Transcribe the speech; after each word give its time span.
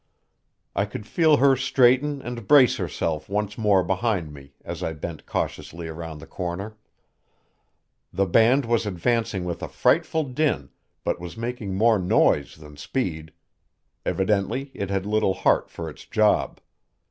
I 0.75 0.85
could 0.85 1.05
feel 1.05 1.37
her 1.37 1.55
straighten 1.55 2.23
and 2.23 2.47
brace 2.47 2.77
herself 2.77 3.29
once 3.29 3.55
more 3.55 3.83
behind 3.83 4.33
me 4.33 4.55
as 4.65 4.81
I 4.81 4.93
bent 4.93 5.27
cautiously 5.27 5.87
around 5.87 6.17
the 6.17 6.25
corner. 6.25 6.75
The 8.11 8.25
band 8.25 8.65
was 8.65 8.87
advancing 8.87 9.45
with 9.45 9.61
a 9.61 9.67
frightful 9.67 10.23
din, 10.23 10.71
but 11.03 11.19
was 11.19 11.37
making 11.37 11.75
more 11.75 11.99
noise 11.99 12.55
than 12.55 12.77
speed. 12.77 13.31
Evidently 14.03 14.71
it 14.73 14.89
had 14.89 15.05
little 15.05 15.35
heart 15.35 15.69
for 15.69 15.87
its 15.87 16.03
job. 16.07 16.59